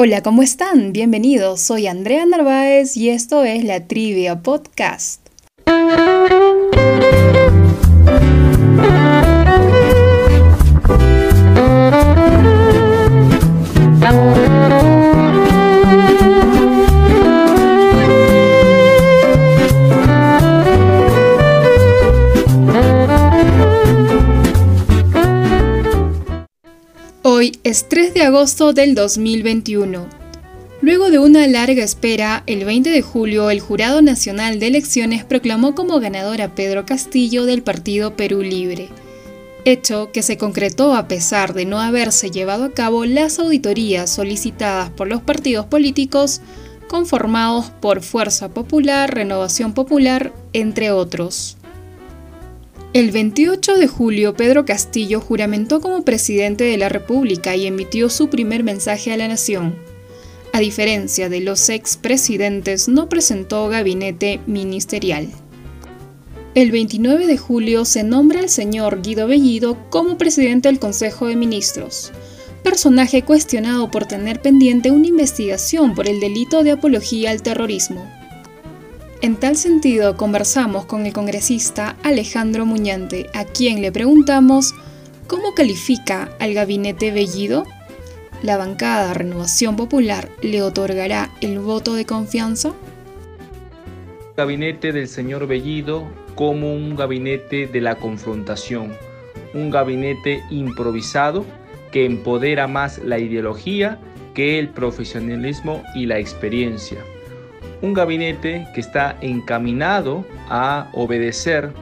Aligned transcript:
Hola, 0.00 0.22
¿cómo 0.22 0.44
están? 0.44 0.92
Bienvenidos. 0.92 1.60
Soy 1.60 1.88
Andrea 1.88 2.24
Narváez 2.24 2.96
y 2.96 3.08
esto 3.10 3.42
es 3.42 3.64
la 3.64 3.88
Trivia 3.88 4.44
Podcast. 4.44 5.27
Es 27.68 27.86
3 27.86 28.14
de 28.14 28.22
agosto 28.22 28.72
del 28.72 28.94
2021. 28.94 30.06
Luego 30.80 31.10
de 31.10 31.18
una 31.18 31.46
larga 31.46 31.84
espera, 31.84 32.42
el 32.46 32.64
20 32.64 32.88
de 32.88 33.02
julio 33.02 33.50
el 33.50 33.60
Jurado 33.60 34.00
Nacional 34.00 34.58
de 34.58 34.68
Elecciones 34.68 35.22
proclamó 35.22 35.74
como 35.74 36.00
ganador 36.00 36.40
a 36.40 36.54
Pedro 36.54 36.86
Castillo 36.86 37.44
del 37.44 37.62
Partido 37.62 38.16
Perú 38.16 38.40
Libre, 38.40 38.88
hecho 39.66 40.10
que 40.12 40.22
se 40.22 40.38
concretó 40.38 40.94
a 40.94 41.08
pesar 41.08 41.52
de 41.52 41.66
no 41.66 41.78
haberse 41.78 42.30
llevado 42.30 42.64
a 42.64 42.72
cabo 42.72 43.04
las 43.04 43.38
auditorías 43.38 44.08
solicitadas 44.08 44.88
por 44.88 45.06
los 45.06 45.20
partidos 45.20 45.66
políticos 45.66 46.40
conformados 46.88 47.66
por 47.82 48.00
Fuerza 48.00 48.48
Popular, 48.48 49.14
Renovación 49.14 49.74
Popular, 49.74 50.32
entre 50.54 50.90
otros. 50.90 51.57
El 52.94 53.10
28 53.10 53.76
de 53.76 53.86
julio, 53.86 54.32
Pedro 54.32 54.64
Castillo 54.64 55.20
juramentó 55.20 55.82
como 55.82 56.06
presidente 56.06 56.64
de 56.64 56.78
la 56.78 56.88
República 56.88 57.54
y 57.54 57.66
emitió 57.66 58.08
su 58.08 58.30
primer 58.30 58.64
mensaje 58.64 59.12
a 59.12 59.18
la 59.18 59.28
nación. 59.28 59.76
A 60.54 60.60
diferencia 60.60 61.28
de 61.28 61.40
los 61.40 61.68
expresidentes, 61.68 62.88
no 62.88 63.10
presentó 63.10 63.68
gabinete 63.68 64.40
ministerial. 64.46 65.28
El 66.54 66.70
29 66.70 67.26
de 67.26 67.36
julio 67.36 67.84
se 67.84 68.04
nombra 68.04 68.40
al 68.40 68.48
señor 68.48 69.02
Guido 69.02 69.28
Bellido 69.28 69.76
como 69.90 70.16
presidente 70.16 70.70
del 70.70 70.78
Consejo 70.78 71.26
de 71.26 71.36
Ministros, 71.36 72.10
personaje 72.64 73.22
cuestionado 73.22 73.90
por 73.90 74.06
tener 74.06 74.40
pendiente 74.40 74.90
una 74.90 75.08
investigación 75.08 75.94
por 75.94 76.08
el 76.08 76.20
delito 76.20 76.62
de 76.62 76.70
apología 76.70 77.32
al 77.32 77.42
terrorismo. 77.42 78.17
En 79.20 79.34
tal 79.34 79.56
sentido, 79.56 80.16
conversamos 80.16 80.84
con 80.84 81.04
el 81.04 81.12
congresista 81.12 81.96
Alejandro 82.04 82.64
Muñante, 82.64 83.26
a 83.34 83.44
quien 83.44 83.82
le 83.82 83.90
preguntamos 83.90 84.76
cómo 85.26 85.54
califica 85.54 86.30
al 86.38 86.54
gabinete 86.54 87.10
Bellido. 87.10 87.64
¿La 88.42 88.56
bancada 88.56 89.14
Renovación 89.14 89.74
Popular 89.74 90.28
le 90.40 90.62
otorgará 90.62 91.32
el 91.40 91.58
voto 91.58 91.94
de 91.94 92.06
confianza? 92.06 92.74
Gabinete 94.36 94.92
del 94.92 95.08
señor 95.08 95.48
Bellido 95.48 96.06
como 96.36 96.72
un 96.72 96.94
gabinete 96.94 97.66
de 97.66 97.80
la 97.80 97.96
confrontación, 97.96 98.92
un 99.52 99.70
gabinete 99.70 100.44
improvisado 100.48 101.44
que 101.90 102.04
empodera 102.04 102.68
más 102.68 102.98
la 102.98 103.18
ideología 103.18 103.98
que 104.32 104.60
el 104.60 104.68
profesionalismo 104.68 105.82
y 105.96 106.06
la 106.06 106.20
experiencia 106.20 106.98
un 107.82 107.94
gabinete 107.94 108.66
que 108.74 108.80
está 108.80 109.16
encaminado 109.20 110.24
a 110.48 110.90
obedecer 110.92 111.72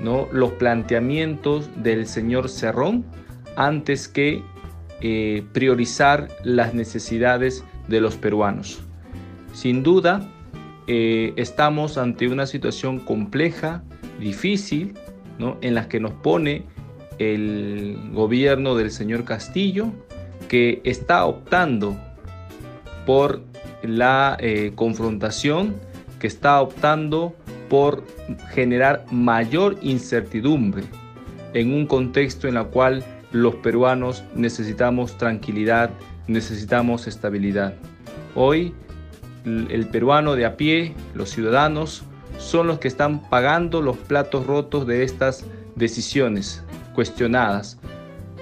¿no? 0.00 0.28
los 0.32 0.52
planteamientos 0.52 1.70
del 1.76 2.06
señor 2.06 2.48
Cerrón 2.48 3.04
antes 3.56 4.08
que 4.08 4.42
eh, 5.00 5.44
priorizar 5.52 6.28
las 6.44 6.74
necesidades 6.74 7.64
de 7.88 8.00
los 8.00 8.16
peruanos. 8.16 8.80
Sin 9.52 9.82
duda, 9.82 10.28
eh, 10.86 11.32
estamos 11.36 11.98
ante 11.98 12.28
una 12.28 12.46
situación 12.46 12.98
compleja, 12.98 13.82
difícil, 14.20 14.94
¿no? 15.38 15.58
en 15.60 15.74
la 15.74 15.88
que 15.88 16.00
nos 16.00 16.12
pone 16.12 16.64
el 17.18 18.10
gobierno 18.12 18.74
del 18.74 18.90
señor 18.90 19.24
Castillo, 19.24 19.92
que 20.48 20.80
está 20.84 21.24
optando 21.26 21.96
por 23.06 23.42
la 23.82 24.36
eh, 24.40 24.72
confrontación 24.74 25.76
que 26.18 26.26
está 26.26 26.60
optando 26.60 27.34
por 27.68 28.04
generar 28.50 29.04
mayor 29.10 29.76
incertidumbre 29.82 30.84
en 31.54 31.72
un 31.72 31.86
contexto 31.86 32.48
en 32.48 32.56
el 32.56 32.66
cual 32.66 33.04
los 33.32 33.54
peruanos 33.56 34.24
necesitamos 34.34 35.16
tranquilidad, 35.18 35.90
necesitamos 36.26 37.06
estabilidad. 37.06 37.74
Hoy 38.34 38.74
el 39.44 39.86
peruano 39.86 40.34
de 40.34 40.44
a 40.44 40.56
pie, 40.56 40.94
los 41.14 41.30
ciudadanos, 41.30 42.02
son 42.38 42.66
los 42.66 42.78
que 42.78 42.88
están 42.88 43.28
pagando 43.28 43.82
los 43.82 43.96
platos 43.96 44.46
rotos 44.46 44.86
de 44.86 45.02
estas 45.02 45.44
decisiones 45.74 46.62
cuestionadas. 46.94 47.78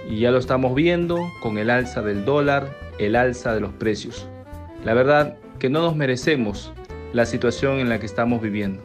Y 0.08 0.20
ya 0.20 0.30
lo 0.30 0.38
estamos 0.38 0.74
viendo 0.74 1.18
con 1.42 1.58
el 1.58 1.70
alza 1.70 2.02
del 2.02 2.24
dólar, 2.24 2.70
el 2.98 3.16
alza 3.16 3.54
de 3.54 3.60
los 3.60 3.72
precios. 3.72 4.28
La 4.86 4.94
verdad 4.94 5.36
que 5.58 5.68
no 5.68 5.80
nos 5.80 5.96
merecemos 5.96 6.72
la 7.12 7.26
situación 7.26 7.80
en 7.80 7.88
la 7.88 7.98
que 7.98 8.06
estamos 8.06 8.40
viviendo, 8.40 8.80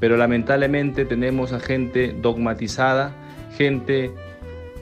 pero 0.00 0.16
lamentablemente 0.16 1.04
tenemos 1.04 1.52
a 1.52 1.60
gente 1.60 2.16
dogmatizada, 2.20 3.14
gente 3.56 4.10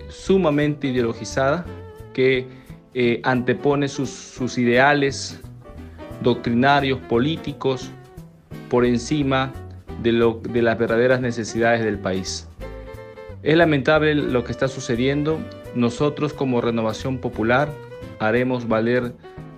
sumamente 0.08 0.86
ideologizada 0.86 1.66
que 2.14 2.46
eh, 2.94 3.20
antepone 3.24 3.88
sus, 3.88 4.56
ideales 4.56 5.38
doctrinarios, 6.22 6.98
políticos, 7.10 7.90
por 8.70 8.86
encima 8.86 9.52
de, 10.02 10.12
de 10.48 10.62
las 10.62 10.78
verdaderas 10.78 11.20
necesidades 11.20 11.84
del 11.84 11.98
país. 11.98 12.48
Es 13.42 13.54
lamentable 13.54 14.14
lo 14.14 14.44
que 14.44 14.52
está 14.52 14.68
sucediendo. 14.68 15.38
Nosotros 15.74 16.32
como 16.32 16.62
Renovación 16.62 17.18
Popular 17.18 17.68
haremos 18.18 18.66
valer 18.66 19.12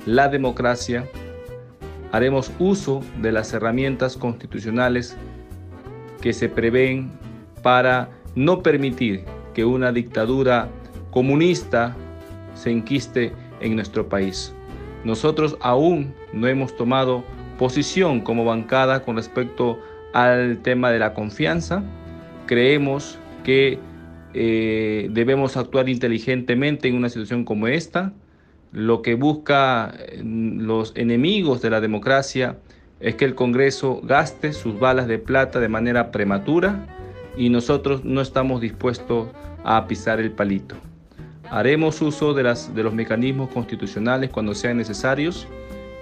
la 0.06 0.28
democracia, 0.28 1.06
haremos 2.12 2.50
uso 2.58 3.02
de 3.20 3.32
las 3.32 3.52
herramientas 3.52 4.16
constitucionales 4.16 5.16
que 6.20 6.32
se 6.32 6.48
prevén 6.48 7.10
para 7.62 8.08
no 8.34 8.62
permitir 8.62 9.24
que 9.52 9.64
una 9.64 9.92
dictadura 9.92 10.68
comunista 11.10 11.94
se 12.54 12.70
enquiste 12.70 13.32
en 13.60 13.74
nuestro 13.74 14.08
país. 14.08 14.54
Nosotros 15.04 15.56
aún 15.60 16.14
no 16.32 16.46
hemos 16.46 16.76
tomado 16.76 17.24
posición 17.58 18.20
como 18.20 18.44
bancada 18.44 19.02
con 19.02 19.16
respecto 19.16 19.78
al 20.12 20.58
tema 20.58 20.90
de 20.90 20.98
la 20.98 21.14
confianza. 21.14 21.82
Creemos 22.46 23.18
que 23.44 23.78
eh, 24.34 25.08
debemos 25.10 25.56
actuar 25.56 25.88
inteligentemente 25.88 26.88
en 26.88 26.94
una 26.94 27.08
situación 27.08 27.44
como 27.44 27.66
esta 27.66 28.12
lo 28.76 29.00
que 29.00 29.14
busca 29.14 29.94
eh, 29.98 30.20
los 30.22 30.92
enemigos 30.96 31.62
de 31.62 31.70
la 31.70 31.80
democracia 31.80 32.58
es 33.00 33.14
que 33.14 33.24
el 33.24 33.34
Congreso 33.34 34.02
gaste 34.02 34.52
sus 34.52 34.78
balas 34.78 35.08
de 35.08 35.18
plata 35.18 35.60
de 35.60 35.68
manera 35.68 36.10
prematura 36.10 36.86
y 37.38 37.48
nosotros 37.48 38.04
no 38.04 38.20
estamos 38.20 38.60
dispuestos 38.60 39.28
a 39.64 39.86
pisar 39.86 40.20
el 40.20 40.30
palito. 40.30 40.76
Haremos 41.48 42.02
uso 42.02 42.34
de, 42.34 42.42
los 42.42 42.92
mecanismos 42.92 43.48
constitucionales 43.48 44.28
cuando 44.28 44.54
sean 44.54 44.76
necesarios 44.76 45.48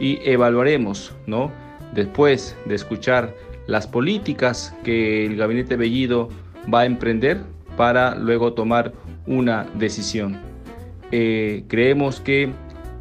y 0.00 0.18
evaluaremos, 0.28 1.14
¿no? 1.28 1.52
después 1.94 2.56
de 2.64 2.74
escuchar 2.74 3.36
las 3.68 3.86
políticas 3.86 4.74
que 4.82 5.26
el 5.26 5.36
gabinete 5.36 5.76
Bellido 5.76 6.28
va 6.72 6.80
a 6.80 6.86
emprender 6.86 7.40
para 7.76 8.16
luego 8.16 8.52
tomar 8.52 8.92
una 9.28 9.64
decisión. 9.74 10.40
Eh, 11.12 11.62
creemos 11.68 12.20
que 12.20 12.50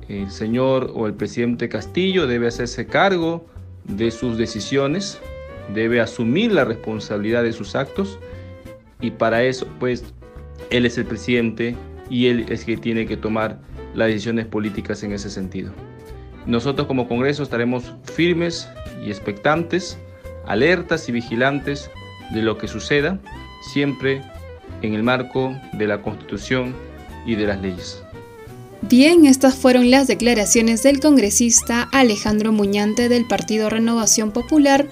el 0.08 0.31
señor 0.31 0.91
o 0.96 1.08
el 1.08 1.14
presidente 1.14 1.69
Castillo 1.69 2.27
debe 2.27 2.48
hacerse 2.48 2.86
cargo 2.86 3.45
de 3.86 4.12
sus 4.12 4.38
decisiones, 4.38 5.19
debe 5.74 6.01
asumir 6.01 6.51
la 6.51 6.66
responsabilidad 6.66 7.44
de 7.44 7.54
sus 7.54 7.75
actos 7.75 8.19
y 9.01 9.12
para 9.12 9.44
eso 9.44 9.68
pues 9.80 10.04
él 10.69 10.86
es 10.86 10.98
el 10.98 11.06
presidente 11.06 11.75
y 12.10 12.27
él 12.27 12.45
es 12.50 12.66
que 12.66 12.77
tiene 12.77 13.06
que 13.06 13.18
tomar 13.18 13.60
las 13.94 14.07
decisiones 14.07 14.45
políticas 14.45 15.04
en 15.04 15.12
ese 15.12 15.30
sentido. 15.30 15.72
Nosotros 16.45 16.88
como 16.88 17.07
Congreso 17.07 17.44
estaremos 17.44 17.94
firmes 18.04 18.69
y 19.06 19.10
expectantes, 19.10 19.98
alertas 20.45 21.07
y 21.07 21.12
vigilantes 21.12 21.89
de 22.33 22.42
lo 22.42 22.57
que 22.57 22.68
suceda, 22.68 23.19
siempre 23.74 24.22
en 24.81 24.94
el 24.94 25.04
marco 25.04 25.56
de 25.74 25.88
la 25.88 26.01
Constitución 26.01 26.75
y 27.25 27.36
de 27.36 27.48
las 27.48 27.62
leyes. 27.62 28.04
Bien, 28.89 29.25
estas 29.25 29.56
fueron 29.56 29.89
las 29.89 30.07
declaraciones 30.07 30.83
del 30.83 31.00
congresista 31.00 31.83
Alejandro 31.94 32.51
Muñante 32.51 33.07
del 33.07 33.25
Partido 33.25 33.69
Renovación 33.69 34.31
Popular, 34.31 34.89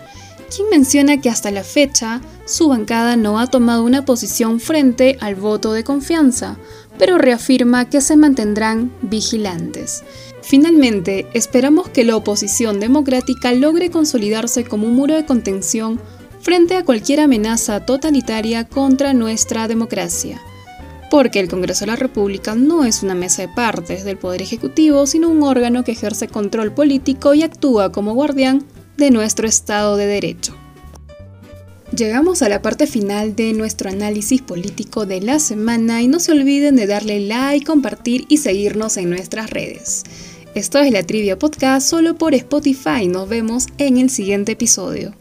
quien 0.56 0.70
menciona 0.70 1.20
que 1.20 1.30
hasta 1.30 1.52
la 1.52 1.66
fecha 1.66 2.22
su 2.46 2.70
bancada 2.70 3.18
no 3.18 3.38
ha 3.38 3.48
tomado 3.48 3.84
una 3.84 4.06
posición 4.06 4.62
frente 4.62 5.18
al 5.20 5.36
voto 5.36 5.74
de 5.74 5.84
confianza, 5.84 6.58
pero 6.98 7.18
reafirma 7.18 7.90
que 7.90 8.00
se 8.00 8.16
mantendrán 8.16 8.94
vigilantes. 9.02 10.04
Finalmente, 10.42 11.28
esperamos 11.34 11.90
que 11.90 12.06
la 12.06 12.16
oposición 12.16 12.80
democrática 12.80 13.52
logre 13.52 13.92
consolidarse 13.92 14.64
como 14.64 14.88
un 14.88 14.96
muro 14.96 15.16
de 15.16 15.26
contención 15.26 16.00
frente 16.40 16.78
a 16.78 16.86
cualquier 16.86 17.20
amenaza 17.20 17.86
totalitaria 17.86 18.64
contra 18.64 19.14
nuestra 19.14 19.68
democracia. 19.68 20.42
Porque 21.12 21.42
el 21.42 21.50
Congreso 21.50 21.82
de 21.82 21.92
la 21.92 21.98
República 21.98 22.56
no 22.56 22.86
es 22.86 23.04
una 23.04 23.16
mesa 23.16 23.42
de 23.42 23.50
partes 23.50 24.06
del 24.06 24.18
Poder 24.18 24.42
Ejecutivo, 24.42 25.06
sino 25.06 25.28
un 25.28 25.44
órgano 25.44 25.84
que 25.84 25.92
ejerce 25.92 26.30
control 26.30 26.72
político 26.72 27.34
y 27.34 27.44
actúa 27.44 27.92
como 27.92 28.14
guardián 28.14 28.66
de 28.96 29.12
nuestro 29.12 29.46
Estado 29.46 29.98
de 29.98 30.08
Derecho. 30.08 30.56
Llegamos 31.94 32.42
a 32.42 32.48
la 32.48 32.62
parte 32.62 32.88
final 32.88 33.36
de 33.36 33.52
nuestro 33.52 33.90
análisis 33.90 34.42
político 34.42 35.06
de 35.06 35.20
la 35.20 35.40
semana 35.40 36.02
y 36.02 36.08
no 36.08 36.22
se 36.22 36.32
olviden 36.32 36.78
de 36.78 36.88
darle 36.88 37.20
like, 37.20 37.66
compartir 37.66 38.24
y 38.30 38.38
seguirnos 38.38 38.96
en 38.96 39.10
nuestras 39.10 39.50
redes. 39.50 40.04
Esto 40.56 40.80
es 40.80 40.94
la 40.94 41.04
Trivia 41.04 41.38
Podcast 41.38 41.90
solo 41.90 42.16
por 42.16 42.34
Spotify. 42.36 43.08
Nos 43.10 43.28
vemos 43.28 43.68
en 43.78 43.98
el 43.98 44.10
siguiente 44.10 44.54
episodio. 44.54 45.14